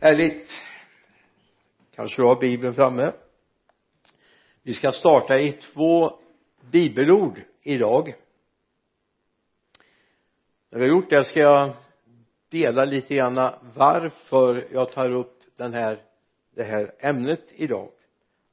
[0.00, 0.50] härligt
[1.94, 3.12] kanske du har bibeln framme?
[4.62, 6.18] Vi ska starta i två
[6.70, 8.14] bibelord idag.
[10.70, 11.72] När vi har gjort det ska jag
[12.48, 13.34] dela lite grann
[13.74, 16.04] varför jag tar upp den här
[16.54, 17.90] det här ämnet idag.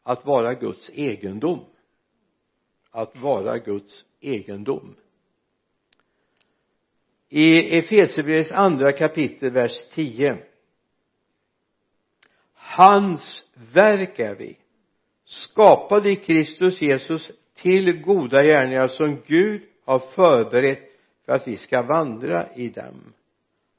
[0.03, 1.65] Att vara Guds egendom.
[2.91, 4.95] Att vara Guds egendom.
[7.29, 10.37] I Efesierbrevets andra kapitel vers 10
[12.75, 13.43] hans
[13.73, 14.57] verk är vi.
[15.25, 20.91] Skapade i Kristus Jesus till goda gärningar som Gud har förberett
[21.25, 23.13] för att vi ska vandra i dem.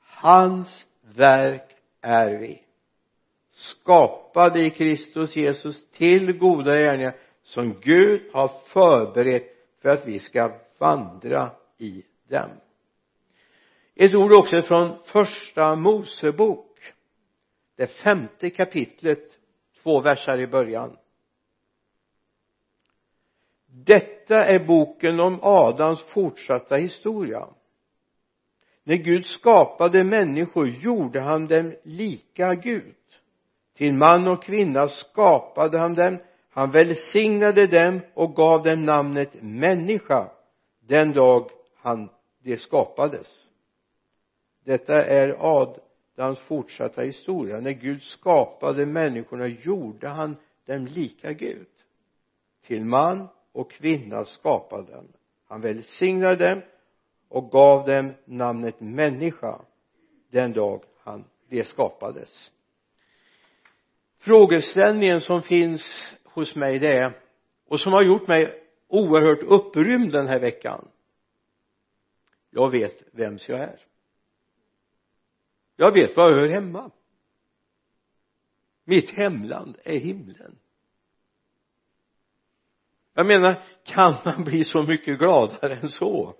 [0.00, 2.62] Hans verk är vi.
[3.50, 10.52] Skapade i Kristus Jesus till goda gärningar som Gud har förberett för att vi ska
[10.78, 12.50] vandra i dem.
[13.94, 16.65] Ett ord också från första Mosebok
[17.76, 19.38] det femte kapitlet
[19.82, 20.96] två versar i början.
[23.66, 27.48] Detta är boken om Adams fortsatta historia.
[28.84, 32.94] När Gud skapade människor gjorde han dem lika Gud.
[33.74, 36.18] Till man och kvinna skapade han dem
[36.56, 40.30] han välsignade dem och gav dem namnet människa
[40.80, 42.08] den dag han
[42.42, 43.46] de skapades.
[44.64, 45.28] Detta är
[46.22, 47.60] hans fortsatta historia.
[47.60, 51.66] När Gud skapade människorna gjorde han dem lika Gud.
[52.66, 55.12] Till man och kvinna skapade han.
[55.48, 56.62] Han välsignade dem
[57.28, 59.60] och gav dem namnet människa
[60.30, 62.50] den dag han de skapades.
[64.18, 67.12] Frågeställningen som finns hos mig det är
[67.68, 70.88] och som har gjort mig oerhört upprymd den här veckan.
[72.50, 73.80] Jag vet vems jag är
[75.76, 76.90] jag vet var jag hör hemma.
[78.84, 80.58] Mitt hemland är himlen.
[83.14, 86.34] Jag menar kan man bli så mycket gladare än så?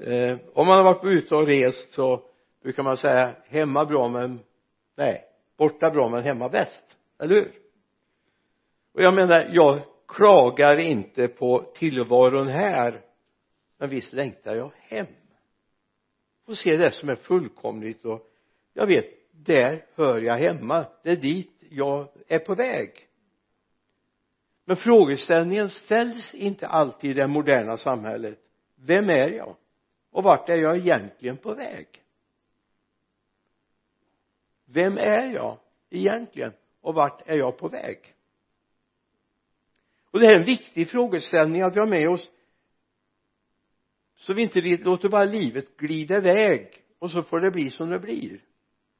[0.00, 2.22] Eh, om man har varit ute och rest så
[2.62, 4.40] brukar man säga hemma bra men
[4.96, 5.24] nej
[5.56, 6.96] borta bra men hemma bäst.
[7.18, 7.52] Eller hur?
[8.92, 13.00] Och jag menar jag klagar inte på tillvaron här
[13.78, 15.06] men visst längtar jag hem
[16.44, 18.28] och se det som är fullkomligt och
[18.72, 20.86] jag vet där hör jag hemma.
[21.02, 23.08] Det är dit jag är på väg.
[24.64, 28.38] Men frågeställningen ställs inte alltid i det moderna samhället.
[28.74, 29.56] Vem är jag?
[30.10, 31.86] Och vart är jag egentligen på väg?
[34.64, 35.58] Vem är jag
[35.90, 36.52] egentligen?
[36.80, 37.98] Och vart är jag på väg?
[40.10, 42.30] Och det här är en viktig frågeställning att vi har med oss
[44.22, 47.98] så vi inte låter bara livet glida iväg och så får det bli som det
[47.98, 48.44] blir.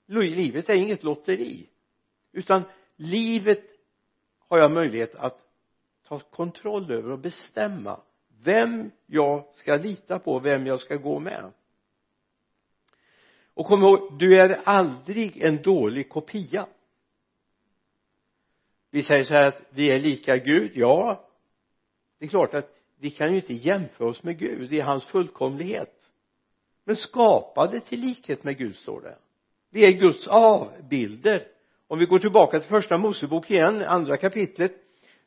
[0.06, 1.68] Livet är inget lotteri
[2.32, 2.62] utan
[2.96, 3.64] livet
[4.48, 5.38] har jag möjlighet att
[6.02, 8.00] ta kontroll över och bestämma
[8.44, 11.52] vem jag ska lita på, vem jag ska gå med.
[13.54, 16.66] Och kom ihåg, du är aldrig en dålig kopia.
[18.90, 21.28] Vi säger så här att vi är lika Gud, ja.
[22.18, 25.94] Det är klart att vi kan ju inte jämföra oss med Gud i hans fullkomlighet.
[26.84, 29.16] Men skapade till likhet med Gud står det.
[29.70, 31.46] Vi är Guds avbilder.
[31.88, 34.72] Om vi går tillbaka till första Mosebok igen andra kapitlet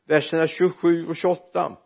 [0.06, 1.78] verserna 27 och 28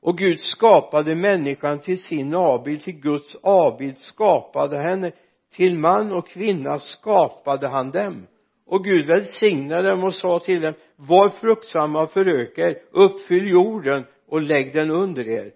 [0.00, 5.12] och Gud skapade människan till sin avbild till Guds avbild skapade henne.
[5.52, 8.26] Till man och kvinna skapade han dem.
[8.66, 14.04] Och Gud välsignade dem och sa till dem var fruktsamma och föröka er uppfyll jorden
[14.32, 15.54] och lägg den under er.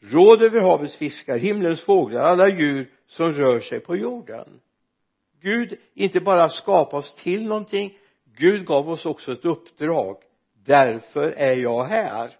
[0.00, 4.60] Råd över havets fiskar himlens fåglar alla djur som rör sig på jorden.
[5.40, 7.98] Gud inte bara skapade oss till någonting
[8.36, 10.16] Gud gav oss också ett uppdrag.
[10.64, 12.36] Därför är jag här.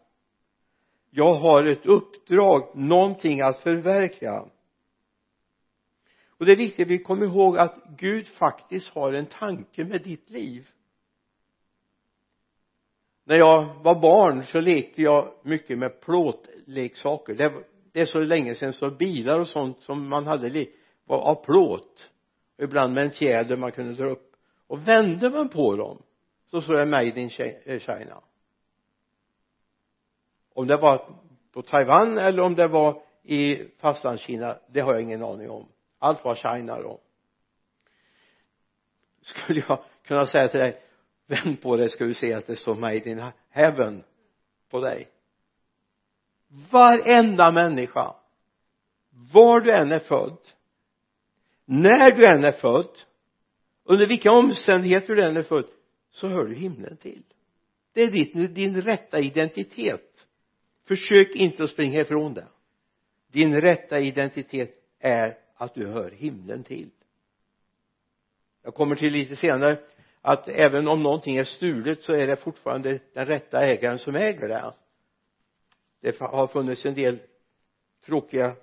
[1.11, 4.45] Jag har ett uppdrag, någonting att förverkliga.
[6.39, 10.03] Och det är viktigt att vi kommer ihåg att Gud faktiskt har en tanke med
[10.03, 10.69] ditt liv
[13.25, 17.35] när jag var barn så lekte jag mycket med plåtleksaker.
[17.35, 17.53] Det,
[17.93, 20.67] det är så länge sedan så bilar och sånt som man hade
[21.05, 22.11] var av plåt.
[22.59, 24.33] Ibland med en fjäder man kunde dra upp.
[24.67, 26.03] Och vände man på dem
[26.51, 27.31] så stod det made in
[27.65, 28.21] eh, China.
[30.55, 31.21] Om det var
[31.53, 35.69] på Taiwan eller om det var i fastlandskina det har jag ingen aning om.
[35.99, 37.01] Allt var China då.
[39.23, 40.83] Skulle jag kunna säga till dig
[41.33, 44.05] vänd på dig ska du se att det står made in heaven
[44.71, 45.09] på dig?
[46.71, 48.15] Varenda människa.
[49.33, 50.39] Var du än är född.
[51.65, 52.99] När du än är född.
[53.85, 55.67] Under vilka omständigheter du än är född.
[56.11, 57.23] Så hör du himlen till.
[57.93, 60.27] Det är din, din rätta identitet.
[60.85, 62.47] Försök inte att springa ifrån det.
[63.33, 66.91] Din rätta identitet är att du hör himlen till.
[68.63, 69.81] Jag kommer till lite senare
[70.23, 74.49] att även om någonting är stulet så är det fortfarande den rätta ägaren som äger
[74.49, 74.75] det.
[76.01, 77.19] Det har funnits en del
[78.05, 78.57] tråkiga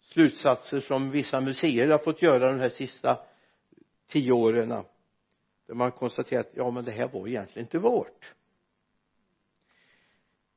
[0.00, 3.18] slutsatser som vissa museer har fått göra de här sista
[4.08, 4.68] tio åren.
[5.66, 8.32] Där man konstaterat ja men det här var egentligen inte vårt.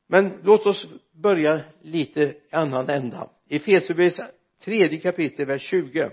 [0.07, 3.29] Men låt oss börja lite i annan ända.
[3.45, 4.21] I Efesierbrevets
[4.59, 6.11] tredje kapitel vers 20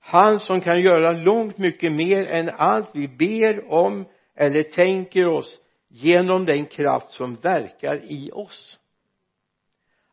[0.00, 4.04] han som kan göra långt mycket mer än allt vi ber om
[4.34, 8.78] eller tänker oss genom den kraft som verkar i oss.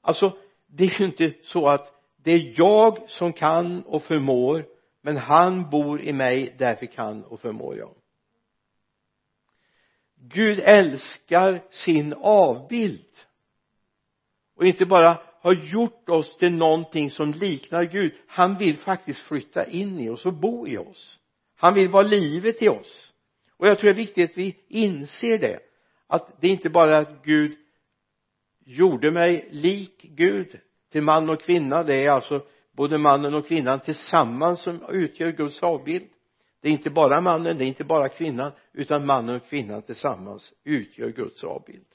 [0.02, 0.38] Alltså
[0.68, 1.94] det är ju inte så att
[2.24, 4.66] det är jag som kan och förmår
[5.02, 7.96] men han bor i mig därför kan och förmår jag.
[10.16, 13.18] Gud älskar sin avbild.
[14.56, 18.14] Och inte bara har gjort oss till någonting som liknar Gud.
[18.28, 21.20] Han vill faktiskt flytta in i oss och bo i oss.
[21.56, 23.14] Han vill vara livet i oss.
[23.58, 25.60] Och jag tror det är viktigt att vi inser det.
[26.08, 27.58] Att det inte bara är att Gud
[28.66, 30.60] gjorde mig lik Gud
[30.92, 31.84] till man och kvinna.
[31.84, 36.08] Det är alltså både mannen och kvinnan tillsammans som utgör Guds avbild.
[36.62, 40.54] Det är inte bara mannen, det är inte bara kvinnan utan mannen och kvinnan tillsammans
[40.64, 41.86] utgör Guds avbild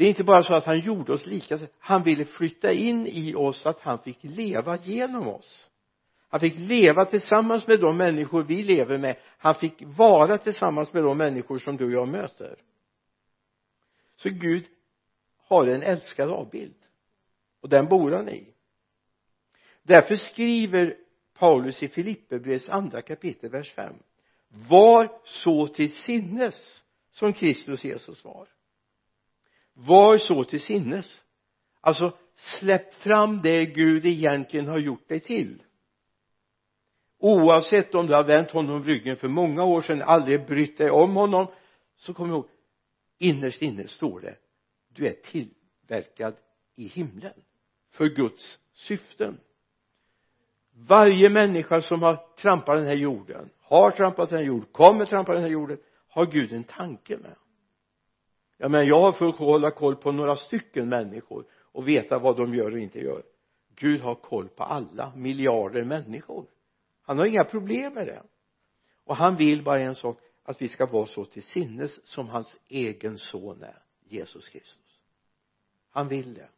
[0.00, 1.58] det är inte bara så att han gjorde oss lika.
[1.78, 5.68] Han ville flytta in i oss så att han fick leva genom oss.
[6.28, 9.16] Han fick leva tillsammans med de människor vi lever med.
[9.38, 12.58] Han fick vara tillsammans med de människor som du och jag möter.
[14.16, 14.66] Så Gud
[15.48, 16.78] har en älskad avbild.
[17.60, 18.54] Och den bor han i.
[19.82, 20.96] Därför skriver
[21.38, 23.94] Paulus i Filipperbrevets andra kapitel vers 5
[24.68, 28.48] var så till sinnes som Kristus Jesus var
[29.74, 31.24] var så till sinnes.
[31.80, 35.62] Alltså släpp fram det Gud egentligen har gjort dig till.
[37.18, 41.16] Oavsett om du har vänt honom ryggen för många år sedan aldrig brytt dig om
[41.16, 41.46] honom
[41.96, 42.48] så kom ihåg
[43.18, 44.36] innerst inne står det
[44.94, 46.36] du är tillverkad
[46.74, 47.42] i himlen
[47.90, 49.40] för Guds syften.
[50.72, 55.32] Varje människa som har trampat den här jorden har trampat den här jorden kommer trampa
[55.32, 55.78] den här jorden
[56.08, 57.36] har Gud en tanke med
[58.62, 62.54] ja men jag har försökt hålla koll på några stycken människor och veta vad de
[62.54, 63.22] gör och inte gör.
[63.74, 66.46] Gud har koll på alla miljarder människor.
[67.02, 68.22] Han har inga problem med det.
[69.04, 72.58] Och han vill bara en sak att vi ska vara så till sinnes som hans
[72.68, 75.00] egen son är Jesus Kristus.
[75.90, 76.48] Han vill det.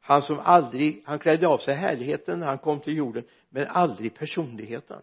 [0.00, 4.14] Han som aldrig han klädde av sig härligheten när han kom till jorden men aldrig
[4.14, 5.02] personligheten.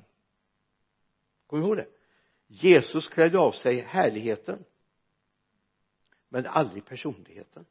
[1.47, 1.87] Kom ihåg det.
[2.47, 4.63] Jesus klädde av sig härligheten
[6.33, 7.65] men aldrig personligheten.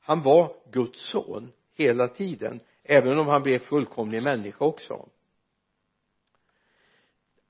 [0.00, 5.08] Han var Guds son hela tiden även om han blev fullkomlig människa också.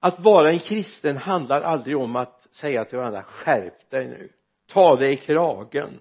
[0.00, 4.32] Att vara en kristen handlar aldrig om att säga till varandra skärp dig nu.
[4.66, 6.00] Ta dig i kragen.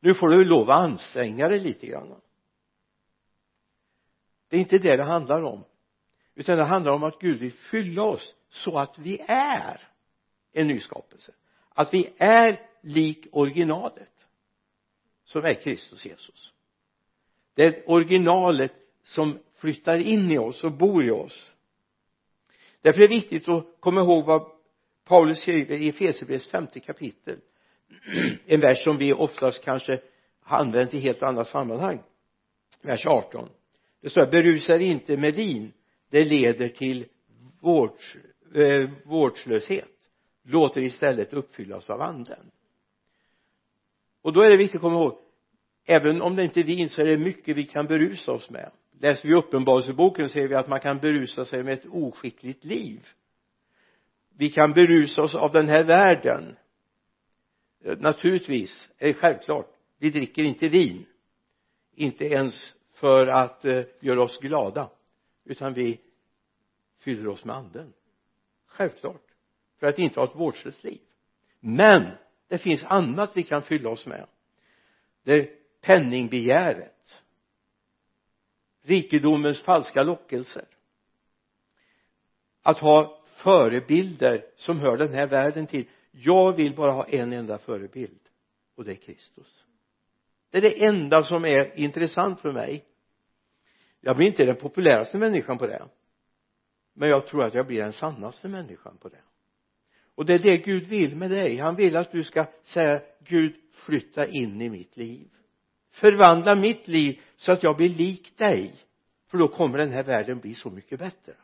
[0.00, 2.20] Nu får du lov att anstränga dig lite grann.
[4.48, 5.64] Det är inte det det handlar om
[6.34, 9.88] utan det handlar om att Gud vill fylla oss så att vi är
[10.52, 11.32] en ny skapelse
[11.80, 14.28] att vi är lik originalet
[15.24, 16.52] som är Kristus Jesus.
[17.54, 18.72] Det är originalet
[19.02, 21.54] som flyttar in i oss och bor i oss.
[22.82, 24.50] Därför är det viktigt att komma ihåg vad
[25.04, 27.38] Paulus skriver i Efesierbrevets femte kapitel.
[28.46, 30.00] En vers som vi oftast kanske
[30.40, 32.02] har använt i helt andra sammanhang.
[32.82, 33.48] Vers 18
[34.00, 35.72] det står berusa er inte med vin.
[36.10, 37.06] Det leder till
[37.60, 38.16] vårds,
[38.54, 39.88] eh, vårdslöshet.
[40.42, 42.50] Låt er istället uppfyllas av anden
[44.22, 45.18] och då är det viktigt att komma ihåg
[45.84, 48.70] även om det inte är vin så är det mycket vi kan berusa oss med.
[49.00, 53.08] Läser vi uppenbarelseboken ser vi att man kan berusa sig med ett oskickligt liv.
[54.36, 56.56] Vi kan berusa oss av den här världen.
[57.84, 61.06] Eh, naturligtvis är det självklart vi dricker inte vin.
[61.94, 64.90] Inte ens för att eh, göra oss glada
[65.44, 66.00] utan vi
[66.98, 67.92] fyller oss med anden.
[68.66, 69.22] Självklart
[69.80, 71.00] för att inte ha ett vårdslöst liv.
[71.60, 72.06] Men
[72.50, 74.26] det finns annat vi kan fylla oss med.
[75.22, 77.22] Det är penningbegäret.
[78.82, 80.64] Rikedomens falska lockelser.
[82.62, 85.88] Att ha förebilder som hör den här världen till.
[86.10, 88.20] Jag vill bara ha en enda förebild
[88.74, 89.64] och det är Kristus.
[90.50, 92.84] Det är det enda som är intressant för mig.
[94.00, 95.88] Jag blir inte den populäraste människan på det
[96.92, 99.22] men jag tror att jag blir den sannaste människan på det
[100.20, 101.56] och det är det Gud vill med dig.
[101.56, 105.28] Han vill att du ska säga Gud flytta in i mitt liv.
[105.90, 108.74] Förvandla mitt liv så att jag blir lik dig.
[109.26, 111.34] För då kommer den här världen bli så mycket bättre.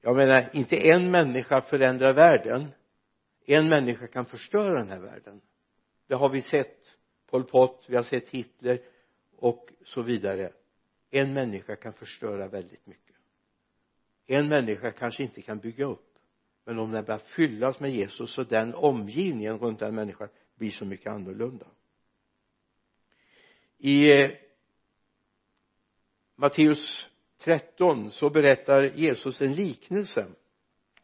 [0.00, 2.68] Jag menar inte en människa förändrar världen.
[3.46, 5.40] En människa kan förstöra den här världen.
[6.06, 6.96] Det har vi sett.
[7.26, 8.80] Pol Pot, vi har sett Hitler
[9.36, 10.52] och så vidare.
[11.10, 13.16] En människa kan förstöra väldigt mycket.
[14.26, 16.09] En människa kanske inte kan bygga upp
[16.70, 20.84] men om den börjar fyllas med Jesus så den omgivningen runt den människan blir så
[20.84, 21.66] mycket annorlunda.
[23.78, 24.30] I eh,
[26.36, 30.26] Matteus 13 så berättar Jesus en liknelse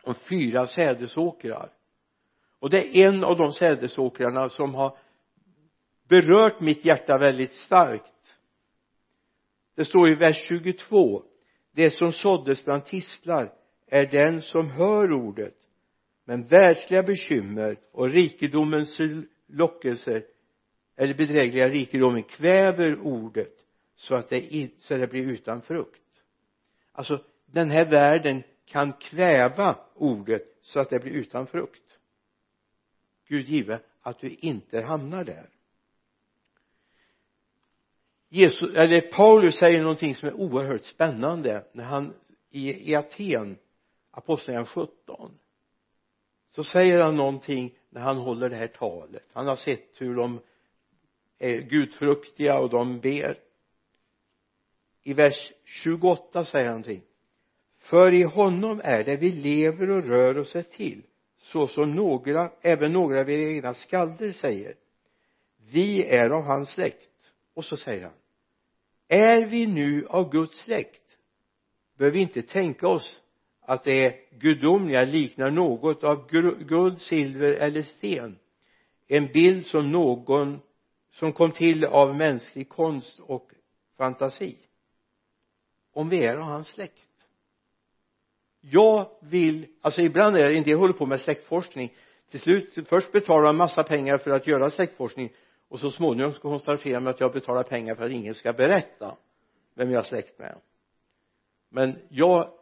[0.02, 1.72] om fyra sädesåkrar.
[2.58, 4.98] Och det är en av de sädesåkrarna som har
[6.08, 8.38] berört mitt hjärta väldigt starkt.
[9.74, 11.22] Det står i vers 22
[11.72, 13.52] det som såddes bland tistlar
[13.86, 15.54] är den som hör ordet
[16.24, 18.98] men världsliga bekymmer och rikedomens
[19.46, 20.24] lockelser
[20.96, 23.54] eller bedrägliga rikedomen kväver ordet
[23.96, 26.22] så att det, så det blir utan frukt.
[26.92, 31.98] Alltså den här världen kan kväva ordet så att det blir utan frukt.
[33.28, 35.50] Gud give att du inte hamnar där.
[38.28, 42.14] Jesus, eller Paulus säger någonting som är oerhört spännande när han
[42.50, 43.58] i, i Aten
[44.16, 45.38] aposteln 17
[46.48, 49.24] så säger han någonting när han håller det här talet.
[49.32, 50.40] Han har sett hur de
[51.38, 53.38] är gudfruktiga och de ber.
[55.02, 57.02] I vers 28 säger han någonting.
[57.78, 61.02] För i honom är det vi lever och rör oss till
[61.38, 64.74] så som några, även några av era egna skalder säger.
[65.56, 67.32] Vi är av hans släkt.
[67.54, 68.14] Och så säger han.
[69.08, 71.18] Är vi nu av Guds släkt
[71.96, 73.22] bör vi inte tänka oss
[73.66, 76.28] att det gudomliga liknar något av
[76.66, 78.38] guld, silver eller sten.
[79.08, 80.60] En bild som någon
[81.12, 83.50] som kom till av mänsklig konst och
[83.96, 84.56] fantasi.
[85.92, 87.02] Om vi är av hans släkt.
[88.60, 91.92] Jag vill alltså ibland är det en del håller på med släktforskning.
[92.30, 95.32] Till slut först betalar man massa pengar för att göra släktforskning.
[95.68, 99.16] Och så småningom ska konstatera med att jag betalar pengar för att ingen ska berätta
[99.74, 100.58] vem jag är släkt med.
[101.70, 102.55] Men jag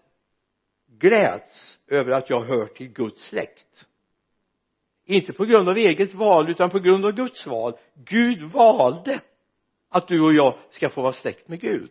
[0.99, 3.87] gläds över att jag hör till Guds släkt.
[5.05, 7.77] Inte på grund av eget val utan på grund av Guds val.
[7.95, 9.21] Gud valde
[9.89, 11.91] att du och jag ska få vara släkt med Gud.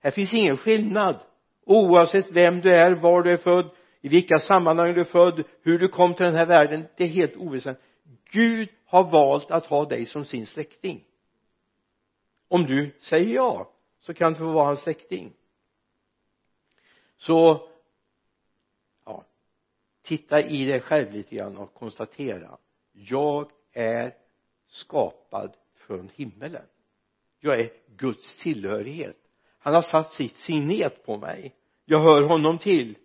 [0.00, 1.20] Här finns ingen skillnad.
[1.66, 5.78] Oavsett vem du är, var du är född i vilka sammanhang du är född hur
[5.78, 7.86] du kom till den här världen det är helt oväsentligt.
[8.30, 11.04] Gud har valt att ha dig som sin släkting.
[12.48, 15.32] Om du säger ja så kan du få vara hans släkting.
[17.16, 17.68] Så
[20.08, 22.58] titta i dig själv lite grann och konstatera
[22.92, 24.14] jag är
[24.66, 26.66] skapad från himmelen.
[27.40, 29.16] Jag är Guds tillhörighet.
[29.58, 31.54] Han har satt sitt signet på mig.
[31.84, 32.98] Jag hör honom till.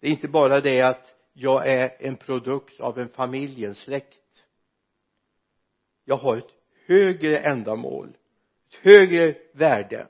[0.00, 4.44] Det är inte bara det att jag är en produkt av en familj, en släkt.
[6.04, 6.50] Jag har ett
[6.86, 8.16] högre ändamål
[8.70, 10.08] ett högre värde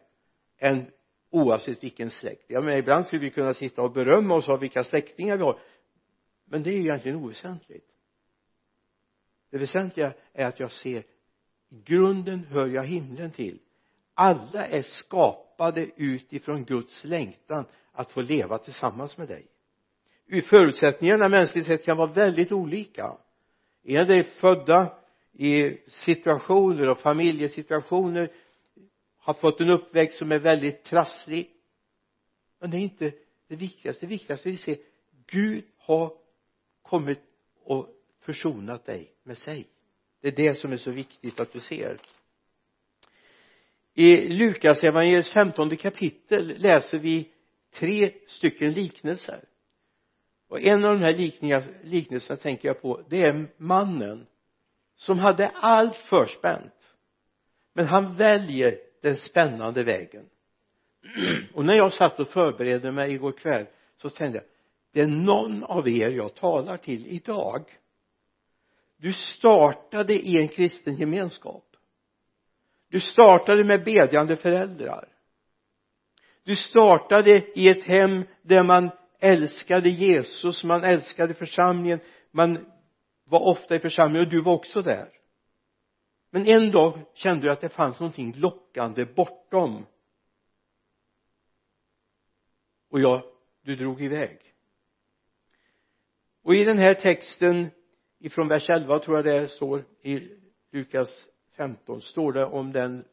[0.58, 0.90] än
[1.30, 2.44] oavsett vilken släkt.
[2.46, 5.58] Jag menar ibland skulle vi kunna sitta och berömma oss av vilka släktingar vi har
[6.50, 7.86] men det är ju egentligen oväsentligt.
[9.50, 11.04] Det väsentliga är att jag ser i
[11.84, 13.58] grunden hör jag himlen till.
[14.14, 19.46] Alla är skapade utifrån Guds längtan att få leva tillsammans med dig.
[20.42, 23.16] Förutsättningarna mänskligt sett kan vara väldigt olika.
[23.82, 24.98] En del är födda
[25.32, 28.32] i situationer och familjesituationer
[29.18, 31.50] har fått en uppväxt som är väldigt trasslig.
[32.58, 33.12] Men det är inte
[33.48, 34.06] det viktigaste.
[34.06, 34.78] Det viktigaste är att se
[35.26, 36.19] Gud har
[36.82, 37.20] kommit
[37.64, 37.88] och
[38.20, 39.68] försonat dig med sig.
[40.20, 41.98] Det är det som är så viktigt att du ser.
[43.94, 47.28] I Lukas evangeliets femtonde kapitel läser vi
[47.74, 49.44] tre stycken liknelser.
[50.48, 51.12] Och en av de här
[51.84, 54.26] liknelserna tänker jag på det är mannen
[54.94, 56.74] som hade allt förspänt
[57.72, 60.24] men han väljer den spännande vägen.
[61.54, 64.44] Och när jag satt och förberedde mig igår kväll så tänkte jag
[64.92, 67.78] det är någon av er jag talar till idag.
[68.96, 71.64] Du startade i en kristen gemenskap.
[72.88, 75.08] Du startade med bedjande föräldrar.
[76.44, 82.70] Du startade i ett hem där man älskade Jesus, man älskade församlingen man
[83.24, 85.12] var ofta i församlingen och du var också där.
[86.30, 89.86] Men en dag kände du att det fanns någonting lockande bortom.
[92.90, 93.22] Och jag
[93.62, 94.49] du drog iväg
[96.42, 97.70] och i den här texten
[98.18, 100.28] ifrån vers 11 tror jag det står i
[100.72, 103.04] Lukas 15 står det om den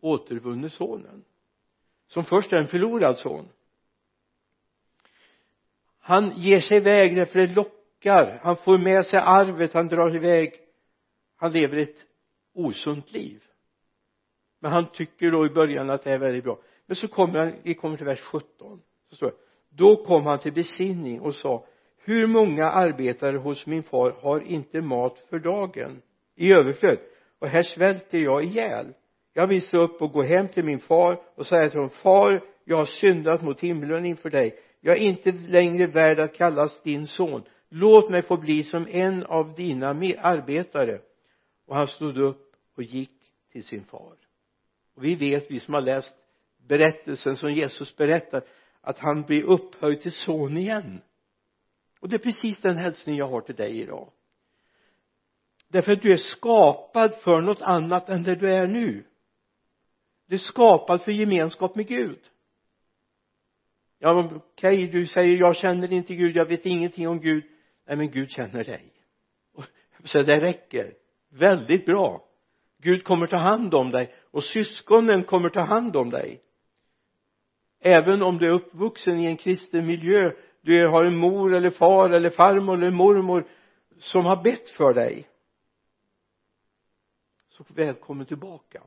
[0.00, 1.24] återvunne sonen
[2.08, 3.48] som först är en förlorad son.
[5.98, 8.38] Han ger sig iväg därför det lockar.
[8.42, 10.52] Han får med sig arvet han drar iväg.
[11.36, 12.06] Han lever ett
[12.54, 13.44] osunt liv.
[14.60, 16.58] Men han tycker då i början att det är väldigt bra.
[16.86, 19.36] Men så kommer han, vi kommer till vers 17 så står det
[19.70, 21.66] då kom han till besinning och sa
[22.08, 26.02] hur många arbetare hos min far har inte mat för dagen?
[26.36, 26.98] I överflöd.
[27.38, 28.94] Och här svälter jag ihjäl.
[29.32, 32.40] Jag vill stå upp och gå hem till min far och säga till honom far
[32.64, 34.58] jag har syndat mot himlen inför dig.
[34.80, 37.42] Jag är inte längre värd att kallas din son.
[37.68, 39.88] Låt mig få bli som en av dina
[40.18, 41.00] arbetare.
[41.66, 43.18] Och han stod upp och gick
[43.52, 44.14] till sin far.
[44.94, 46.16] Och vi vet vi som har läst
[46.68, 48.44] berättelsen som Jesus berättar
[48.80, 51.00] att han blir upphöjd till son igen
[52.00, 54.12] och det är precis den hälsning jag har till dig idag.
[55.68, 59.04] Därför att du är skapad för något annat än det du är nu.
[60.26, 62.18] Du är skapad för gemenskap med Gud.
[63.98, 67.44] Ja okej okay, du säger jag känner inte Gud jag vet ingenting om Gud.
[67.86, 68.92] Nej men Gud känner dig.
[70.04, 70.94] Så det räcker.
[71.30, 72.24] Väldigt bra.
[72.78, 76.42] Gud kommer ta hand om dig och syskonen kommer ta hand om dig.
[77.80, 80.32] Även om du är uppvuxen i en kristen miljö
[80.68, 83.48] du har en mor eller far eller farmor eller mormor
[83.98, 85.28] som har bett för dig
[87.48, 88.82] så välkommen tillbaka.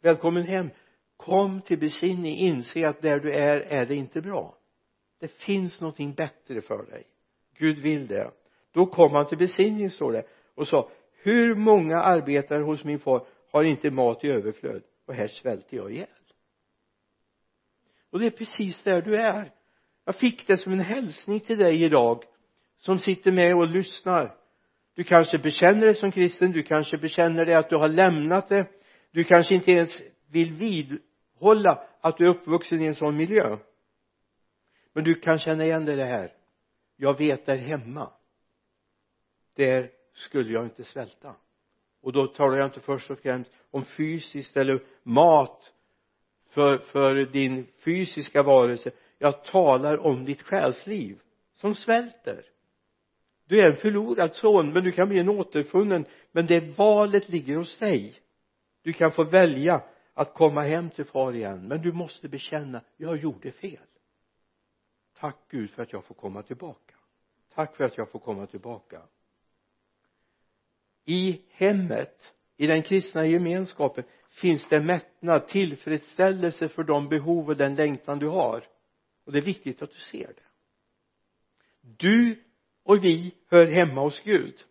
[0.00, 0.70] Välkommen hem.
[1.16, 2.36] Kom till besinning.
[2.36, 4.56] Inse att där du är är det inte bra.
[5.20, 7.06] Det finns någonting bättre för dig.
[7.58, 8.30] Gud vill det.
[8.72, 10.90] Då kom han till besinning står det och sa
[11.22, 13.26] hur många arbetare hos min far?
[13.52, 14.82] Har inte mat i överflöd.
[15.06, 16.06] Och här svälter jag ihjäl.
[18.10, 19.53] Och det är precis där du är
[20.04, 22.24] jag fick det som en hälsning till dig idag
[22.78, 24.34] som sitter med och lyssnar.
[24.94, 28.66] Du kanske bekänner dig som kristen du kanske bekänner dig att du har lämnat det.
[29.10, 33.56] Du kanske inte ens vill vidhålla att du är uppvuxen i en sån miljö.
[34.92, 36.32] Men du kan känna igen dig i det här.
[36.96, 38.10] Jag vet där hemma.
[39.56, 41.34] Där skulle jag inte svälta.
[42.02, 45.72] Och då talar jag inte först och främst om fysiskt eller mat
[46.50, 48.90] för, för din fysiska varelse
[49.24, 51.20] jag talar om ditt själsliv
[51.54, 52.44] som svälter.
[53.46, 56.04] Du är en förlorad son men du kan bli en återfunnen.
[56.32, 58.20] Men det valet ligger hos dig.
[58.82, 59.82] Du kan få välja
[60.14, 63.86] att komma hem till far igen men du måste bekänna jag gjorde fel.
[65.18, 66.94] Tack Gud för att jag får komma tillbaka.
[67.54, 69.02] Tack för att jag får komma tillbaka.
[71.04, 77.74] I hemmet i den kristna gemenskapen finns det mättnad tillfredsställelse för de behov och den
[77.74, 78.64] längtan du har
[79.24, 80.42] och det är viktigt att du ser det.
[81.80, 82.44] Du
[82.82, 84.64] och vi hör hemma hos Gud.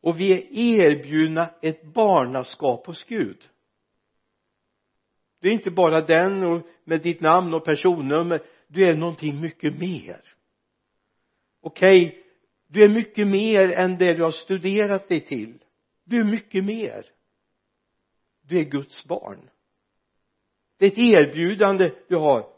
[0.00, 0.46] Och vi är
[0.80, 3.48] erbjudna ett barnaskap hos Gud.
[5.40, 8.42] Du är inte bara den och med ditt namn och personnummer.
[8.66, 10.20] Du är någonting mycket mer.
[11.60, 12.22] Okej okay,
[12.66, 15.64] du är mycket mer än det du har studerat dig till.
[16.04, 17.06] Du är mycket mer.
[18.40, 19.50] Du är Guds barn.
[20.76, 22.57] Det är ett erbjudande du har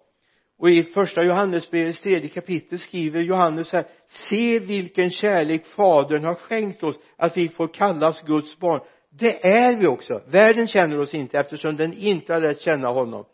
[0.60, 6.82] och i första Johannesbrevets tredje kapitel skriver Johannes här se vilken kärlek fadern har skänkt
[6.82, 8.80] oss att vi får kallas Guds barn.
[9.10, 10.22] Det är vi också.
[10.26, 13.24] Världen känner oss inte eftersom den inte har lärt känna honom.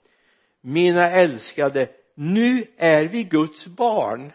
[0.62, 4.32] Mina älskade nu är vi Guds barn.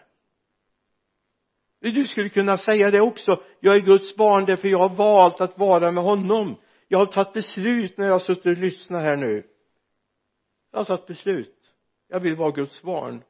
[1.80, 3.42] Du skulle kunna säga det också.
[3.60, 6.56] Jag är Guds barn därför jag har valt att vara med honom.
[6.88, 9.46] Jag har tagit beslut när jag har suttit och lyssnat här nu.
[10.72, 11.61] Jag har tagit beslut
[12.12, 13.22] jag vill vara Guds barn.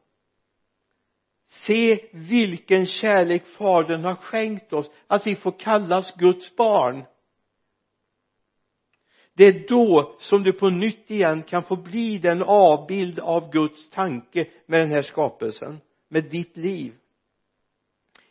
[1.48, 7.04] Se vilken kärlek fadern har skänkt oss att vi får kallas Guds barn.
[9.34, 13.90] Det är då som du på nytt igen kan få bli den avbild av Guds
[13.90, 16.94] tanke med den här skapelsen med ditt liv.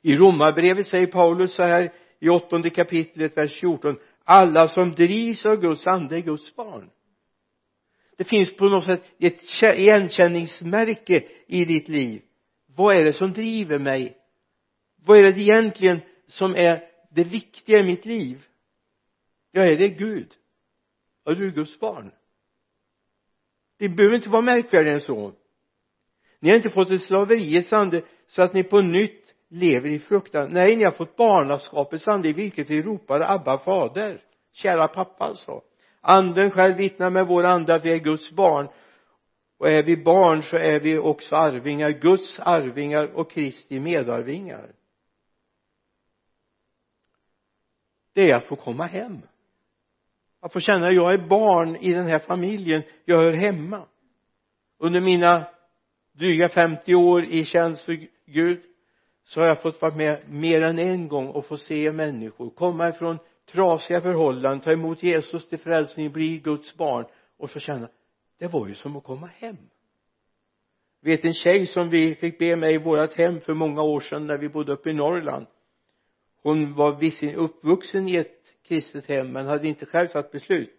[0.02, 5.56] I romarbrevet säger Paulus så här i åttonde kapitlet vers 14 alla som drivs av
[5.56, 6.90] Guds ande är Guds barn
[8.21, 12.21] det finns på något sätt ett igenkänningsmärke i ditt liv.
[12.75, 14.17] Vad är det som driver mig?
[15.05, 18.45] Vad är det egentligen som är det viktiga i mitt liv?
[19.51, 20.27] Ja är det Gud
[21.23, 22.12] ja du är Guds barn.
[23.79, 25.34] Det behöver inte vara märkvärdigare än så.
[26.39, 30.49] Ni har inte fått ett slaveriets ande så att ni på nytt lever i fruktan.
[30.51, 34.23] Nej ni har fått barnaskapets ande i vilket vi ropar Abba fader.
[34.53, 35.62] Kära pappa alltså
[36.02, 38.68] anden själv vittnar med vår ande att vi är Guds barn.
[39.58, 44.72] Och är vi barn så är vi också arvingar Guds arvingar och Kristi medarvingar.
[48.14, 49.22] Det är att få komma hem.
[50.40, 53.86] Att få känna att jag är barn i den här familjen jag hör hemma.
[54.80, 55.48] Under mina
[56.12, 58.62] dryga 50 år i tjänst för Gud
[59.24, 62.90] så har jag fått vara med mer än en gång och få se människor komma
[62.90, 63.18] ifrån
[63.52, 67.06] trasiga förhållanden ta emot Jesus till frälsning bli Guds barn
[67.38, 67.90] och så känna
[68.38, 69.58] det var ju som att komma hem.
[71.02, 74.28] Vet en tjej som vi fick be med i vårt hem för många år sedan
[74.28, 75.46] när vi bodde uppe i Norrland?
[76.44, 80.74] Hon var visserligen uppvuxen i ett kristet hem men hade inte själv tagit beslut.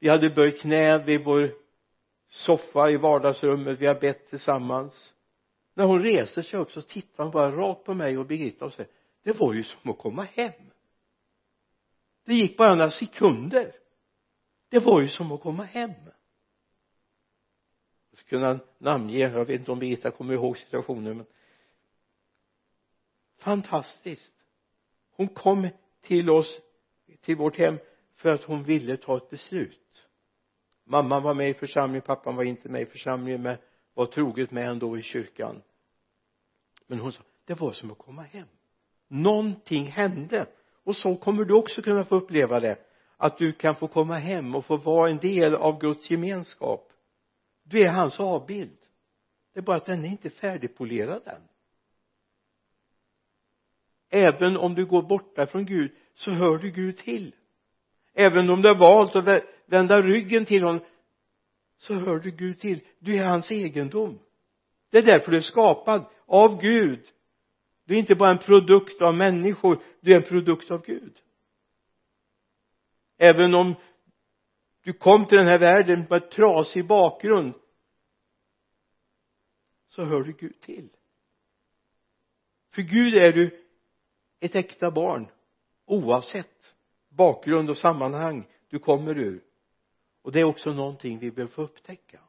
[0.00, 1.54] Vi hade böjt knä vid vår
[2.28, 5.12] soffa i vardagsrummet vi har bett tillsammans.
[5.74, 8.72] När hon reser sig upp så tittar hon bara rakt på mig och Birgitta och
[8.72, 8.90] säger
[9.22, 10.52] det var ju som att komma hem
[12.26, 13.72] det gick bara några sekunder.
[14.68, 15.92] Det var ju som att komma hem.
[18.10, 21.26] Jag skulle kunna namnge jag vet inte om Birgitta kommer ihåg situationen men
[23.38, 24.32] fantastiskt.
[25.10, 25.68] Hon kom
[26.00, 26.60] till oss
[27.20, 27.78] till vårt hem
[28.14, 30.08] för att hon ville ta ett beslut.
[30.84, 33.56] Mamman var med i församlingen pappan var inte med i församlingen men
[33.94, 35.62] var troget med ändå i kyrkan.
[36.86, 38.48] Men hon sa det var som att komma hem.
[39.08, 40.46] Någonting hände
[40.86, 42.78] och så kommer du också kunna få uppleva det
[43.16, 46.92] att du kan få komma hem och få vara en del av Guds gemenskap.
[47.62, 48.78] Du är hans avbild.
[49.54, 51.42] Det är bara att den är inte färdigpolerad än.
[54.10, 57.34] Även om du går borta från Gud så hör du Gud till.
[58.14, 60.84] Även om du har valt att vända ryggen till honom
[61.78, 62.80] så hör du Gud till.
[62.98, 64.18] Du är hans egendom.
[64.90, 67.12] Det är därför du är skapad av Gud
[67.86, 71.22] du är inte bara en produkt av människor du är en produkt av Gud.
[73.18, 73.74] Även om
[74.82, 77.54] du kom till den här världen med trasig bakgrund
[79.86, 80.88] så hör du Gud till.
[82.70, 83.66] För Gud är du
[84.40, 85.28] ett äkta barn
[85.84, 86.74] oavsett
[87.08, 89.44] bakgrund och sammanhang du kommer ur.
[90.22, 92.20] Och det är också någonting vi behöver få upptäcka.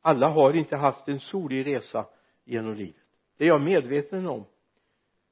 [0.00, 2.06] Alla har inte haft en solig resa
[2.44, 2.97] genom livet
[3.38, 4.44] det är jag medveten om.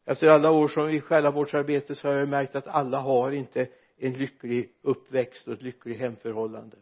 [0.05, 4.13] Efter alla år som i själavårdsarbete så har jag märkt att alla har inte en
[4.13, 6.77] lycklig uppväxt och ett lyckligt hemförhållande.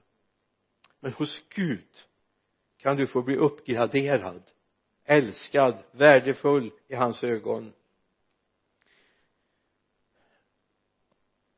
[1.00, 1.88] Men hos Gud
[2.76, 4.42] kan du få bli uppgraderad
[5.04, 7.72] älskad, värdefull i hans ögon.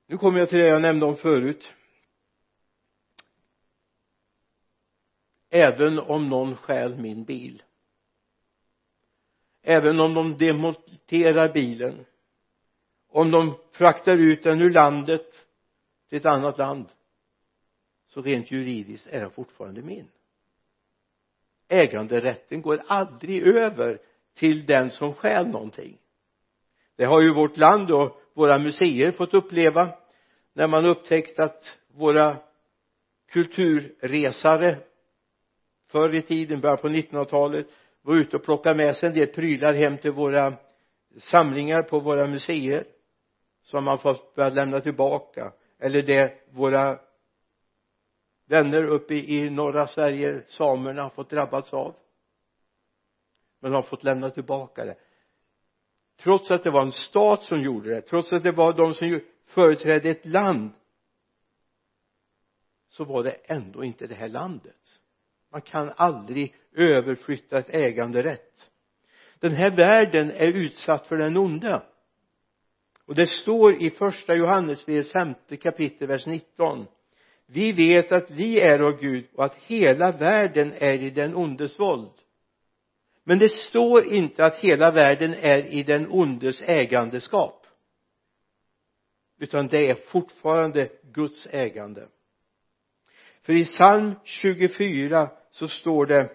[0.06, 1.74] Nu kommer jag till det jag nämnde om förut.
[5.48, 7.62] Även om någon stjäl min bil
[9.68, 12.04] även om de demonterar bilen.
[13.08, 15.46] Om de fraktar ut den ur landet
[16.08, 16.88] till ett annat land.
[18.06, 20.08] Så rent juridiskt är den fortfarande min.
[21.68, 23.98] Äganderätten går aldrig över
[24.34, 25.98] till den som stjäl någonting.
[26.96, 29.88] Det har ju vårt land och våra museer fått uppleva
[30.52, 32.36] när man upptäckt att våra
[33.30, 34.78] kulturresare
[35.86, 37.66] förr i tiden, början på 1900-talet
[38.06, 40.54] var ute och plockade med sig en del prylar hem till våra
[41.18, 42.86] samlingar på våra museer
[43.62, 45.52] som man fått börja lämna tillbaka.
[45.78, 46.98] Eller det våra
[48.46, 51.94] vänner uppe i norra Sverige samerna har fått drabbats av.
[53.60, 54.96] Men de har fått lämna tillbaka det.
[56.16, 59.20] Trots att det var en stat som gjorde det trots att det var de som
[59.46, 60.70] företrädde ett land
[62.88, 65.00] så var det ändå inte det här landet.
[65.50, 68.70] Man kan aldrig överflyttat äganderätt.
[69.38, 71.82] Den här världen är utsatt för den onde
[73.06, 76.86] och det står i första Johannesbrevets femte kapitel vers 19
[77.46, 81.80] vi vet att vi är av Gud och att hela världen är i den ondes
[81.80, 82.12] våld.
[83.24, 87.66] Men det står inte att hela världen är i den ondes ägandeskap.
[89.38, 92.08] Utan det är fortfarande Guds ägande.
[93.42, 96.30] För i psalm 24 så står det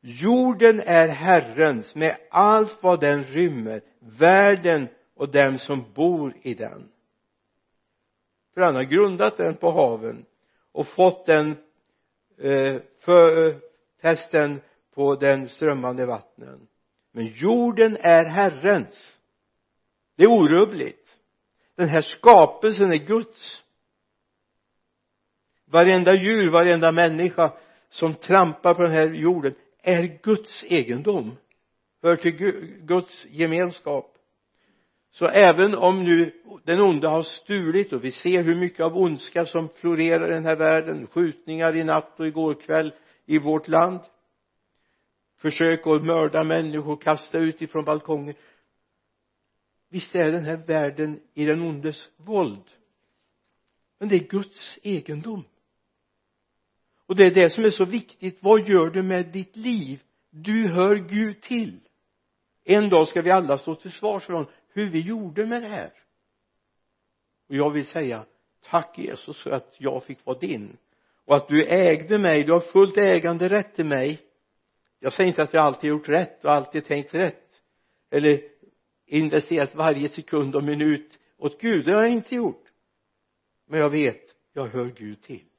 [0.00, 6.88] jorden är Herrens med allt vad den rymmer världen och dem som bor i den.
[8.54, 10.24] För han har grundat den på haven
[10.72, 11.50] och fått den
[12.38, 13.56] eh, för, eh,
[14.00, 14.60] testen
[14.94, 16.66] på den strömmande vattnen.
[17.12, 19.18] Men jorden är Herrens.
[20.16, 21.16] Det är orubbligt.
[21.74, 23.64] Den här skapelsen är Guds.
[25.64, 27.52] Varenda djur, varenda människa
[27.88, 31.36] som trampar på den här jorden är Guds egendom
[32.02, 32.36] hör till
[32.82, 34.16] Guds gemenskap
[35.10, 36.32] så även om nu
[36.64, 40.44] den onde har stulit och vi ser hur mycket av ondska som florerar i den
[40.44, 42.94] här världen skjutningar i natt och igår kväll
[43.26, 44.00] i vårt land
[45.36, 48.34] försök att mörda människor kasta ut ifrån balkonger
[49.88, 52.70] visst är den här världen i den ondes våld
[54.00, 55.44] men det är Guds egendom
[57.10, 58.38] och det är det som är så viktigt.
[58.40, 60.02] Vad gör du med ditt liv?
[60.30, 61.80] Du hör Gud till.
[62.64, 64.50] En dag ska vi alla stå till svars för honom.
[64.72, 65.92] Hur vi gjorde med det här.
[67.48, 68.24] Och jag vill säga
[68.62, 70.76] tack Jesus för att jag fick vara din.
[71.24, 74.20] Och att du ägde mig du har fullt äganderätt till mig.
[74.98, 77.62] Jag säger inte att jag alltid gjort rätt och alltid tänkt rätt.
[78.10, 78.40] Eller
[79.06, 81.84] investerat varje sekund och minut åt Gud.
[81.84, 82.64] Det har jag inte gjort.
[83.66, 85.49] Men jag vet jag hör Gud till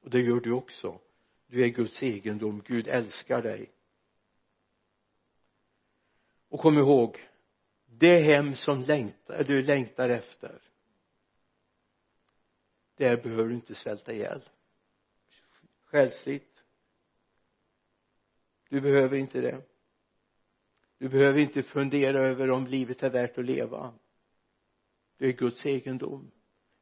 [0.00, 1.00] och det gör du också.
[1.46, 2.62] Du är Guds egendom.
[2.66, 3.70] Gud älskar dig.
[6.48, 7.28] Och kom ihåg
[7.86, 10.60] det hem som längtar, du längtar efter
[13.00, 14.48] där behöver du inte svälta ihjäl.
[15.84, 16.64] Själsligt.
[18.68, 19.62] Du behöver inte det.
[20.98, 23.94] Du behöver inte fundera över om livet är värt att leva.
[25.18, 26.30] Det är Guds egendom.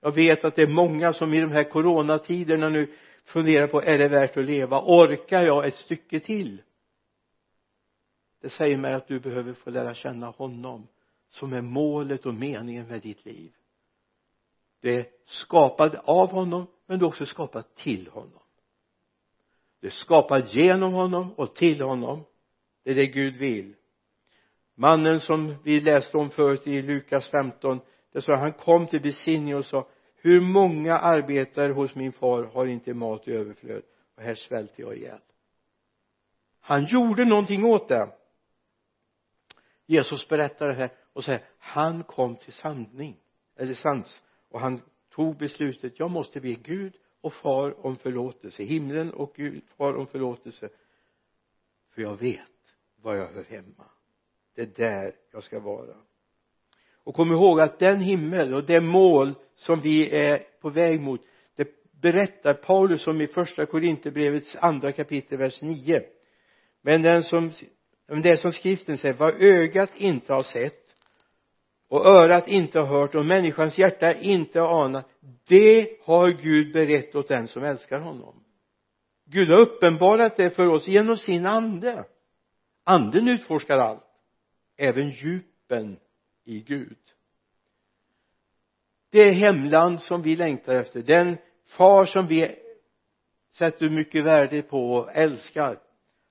[0.01, 2.95] Jag vet att det är många som i de här coronatiderna nu
[3.29, 4.83] funderar på är det värt att leva?
[4.83, 6.63] Orkar jag ett stycke till?
[8.41, 10.89] Det säger mig att du behöver få lära känna honom
[11.29, 13.53] som är målet och meningen med ditt liv.
[14.81, 18.43] Du är skapad av honom men du är också skapad till honom.
[19.81, 22.25] Du är skapad genom honom och till honom.
[22.85, 23.75] Det är det Gud vill.
[24.75, 27.81] Mannen som vi läste om förut i Lukas 15
[28.13, 29.89] det sa han kom till besinning och sa
[30.21, 33.83] hur många arbetare hos min far har inte mat i överflöd?
[34.17, 35.21] Och här svälter jag ihjäl.
[36.61, 38.13] Han gjorde någonting åt det.
[39.87, 43.21] Jesus berättar det här och säger han kom till sanning
[43.57, 49.13] eller sans och han tog beslutet jag måste be Gud och far om förlåtelse himlen
[49.13, 50.69] och Gud far om förlåtelse
[51.91, 53.91] för jag vet var jag hör hemma.
[54.55, 55.97] Det är där jag ska vara
[57.09, 61.21] och kom ihåg att den himmel och det mål som vi är på väg mot
[61.57, 61.69] det
[62.01, 66.03] berättar Paulus om i första Korinthierbrevets andra kapitel vers 9
[66.83, 67.51] men den som
[68.07, 70.95] det som skriften säger vad ögat inte har sett
[71.89, 75.09] och örat inte har hört och människans hjärta inte har anat
[75.49, 78.45] det har Gud berett åt den som älskar honom.
[79.27, 82.05] Gud har uppenbarat det för oss genom sin ande.
[82.85, 84.05] Anden utforskar allt
[84.77, 85.99] även djupen
[86.49, 86.99] i Gud.
[89.11, 92.57] Det hemland som vi längtar efter den far som vi
[93.51, 95.79] sätter mycket värde på och älskar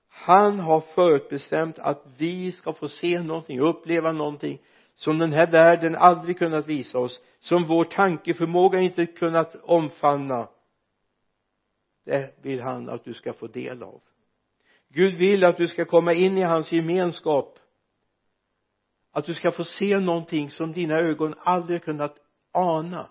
[0.08, 4.62] han har förutbestämt att vi ska få se någonting uppleva någonting
[4.94, 10.48] som den här världen aldrig kunnat visa oss som vår tankeförmåga inte kunnat omfamna.
[12.04, 14.00] Det vill han att du ska få del av.
[14.88, 17.58] Gud vill att du ska komma in i hans gemenskap
[19.18, 22.16] att du ska få se någonting som dina ögon aldrig kunnat
[22.52, 23.10] ana.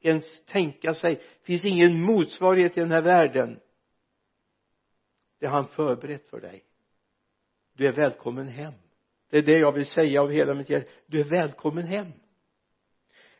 [0.00, 1.14] Ens tänka sig.
[1.14, 3.60] Det finns ingen motsvarighet i den här världen.
[5.40, 6.64] Det har han förberett för dig.
[7.72, 8.74] Du är välkommen hem.
[9.30, 10.90] Det är det jag vill säga av hela mitt hjärta.
[11.06, 12.12] Du är välkommen hem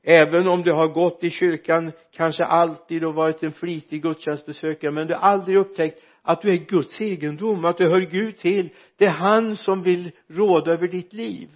[0.09, 5.07] även om du har gått i kyrkan kanske alltid och varit en flitig gudstjänstbesökare men
[5.07, 8.69] du har aldrig upptäckt att du är Guds egendom att du hör Gud till.
[8.97, 11.49] Det är han som vill råda över ditt liv.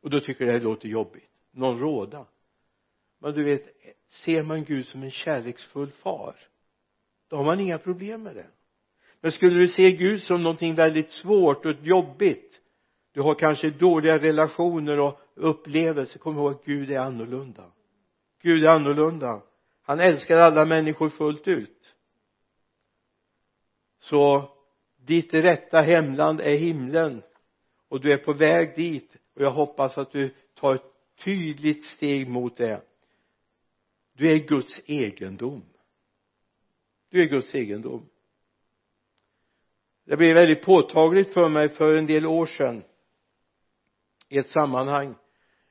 [0.00, 1.30] Och då tycker du det låter jobbigt.
[1.52, 2.26] Någon råda.
[3.20, 3.64] Men du vet
[4.08, 6.34] ser man Gud som en kärleksfull far
[7.28, 8.46] då har man inga problem med det.
[9.20, 12.60] Men skulle du se Gud som någonting väldigt svårt och jobbigt
[13.16, 16.18] du har kanske dåliga relationer och upplevelser.
[16.18, 17.72] Kom ihåg att Gud är annorlunda.
[18.42, 19.42] Gud är annorlunda.
[19.82, 21.94] Han älskar alla människor fullt ut.
[23.98, 24.50] Så
[24.96, 27.22] ditt rätta hemland är himlen.
[27.88, 29.16] Och du är på väg dit.
[29.34, 30.92] Och jag hoppas att du tar ett
[31.24, 32.82] tydligt steg mot det.
[34.12, 35.62] Du är Guds egendom.
[37.10, 38.08] Du är Guds egendom.
[40.04, 42.82] Det blev väldigt påtagligt för mig för en del år sedan
[44.28, 45.14] i ett sammanhang.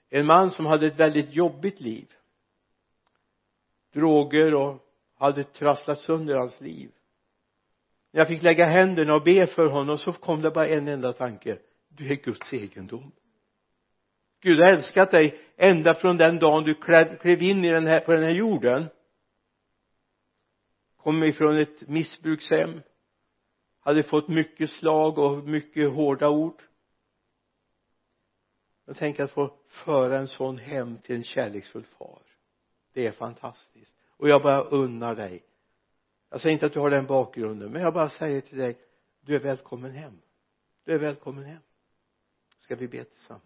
[0.09, 2.13] En man som hade ett väldigt jobbigt liv.
[3.93, 6.91] Droger och hade trasslat sönder hans liv.
[8.11, 11.13] När jag fick lägga händerna och be för honom så kom det bara en enda
[11.13, 11.57] tanke.
[11.89, 13.11] Du är Guds egendom.
[14.41, 16.73] Gud har älskat dig ända från den dagen du
[17.19, 18.85] klev in i den här, på den här jorden.
[20.97, 22.81] Kom ifrån ett missbrukshem.
[23.79, 26.61] Hade fått mycket slag och mycket hårda ord
[28.85, 32.21] och tänk att få föra en sån hem till en kärleksfull far.
[32.93, 33.95] Det är fantastiskt.
[34.17, 35.43] Och jag bara unnar dig.
[36.29, 38.77] Jag säger inte att du har den bakgrunden men jag bara säger till dig
[39.21, 40.13] du är välkommen hem.
[40.85, 41.61] Du är välkommen hem.
[42.59, 43.43] Ska vi be tillsammans?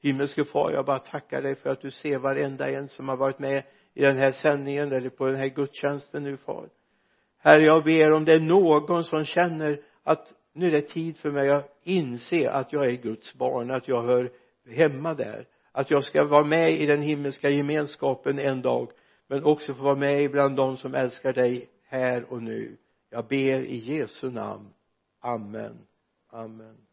[0.00, 3.38] Himmelske far jag bara tackar dig för att du ser varenda en som har varit
[3.38, 6.68] med i den här sändningen eller på den här gudstjänsten nu far.
[7.38, 11.30] Herre jag ber om det är någon som känner att nu är det tid för
[11.30, 14.32] mig att inse att jag är Guds barn att jag hör
[14.70, 15.46] hemma där.
[15.72, 18.90] Att jag ska vara med i den himmelska gemenskapen en dag
[19.26, 22.76] men också få vara med bland de som älskar dig här och nu.
[23.10, 24.68] Jag ber i Jesu namn.
[25.20, 25.78] Amen.
[26.30, 26.85] Amen.